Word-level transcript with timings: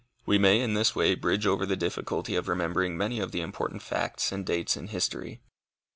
We 0.25 0.39
may 0.39 0.59
in 0.61 0.73
this 0.73 0.95
way 0.95 1.13
bridge 1.13 1.45
over 1.45 1.63
the 1.63 1.75
difficulty 1.75 2.35
of 2.35 2.47
remembering 2.47 2.97
many 2.97 3.19
of 3.19 3.31
the 3.31 3.41
important 3.41 3.83
facts 3.83 4.31
and 4.31 4.43
dates 4.43 4.75
in 4.75 4.87
history. 4.87 5.41